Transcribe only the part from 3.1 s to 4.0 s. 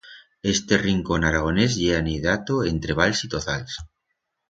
y tozals.